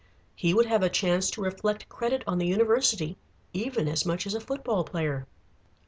[0.35, 3.17] He would have a chance to reflect credit on the university
[3.53, 5.27] even as much as a foot ball player.